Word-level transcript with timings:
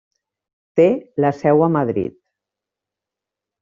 Té 0.81 0.87
la 1.25 1.33
seu 1.43 1.63
a 1.69 1.71
Madrid. 1.77 2.19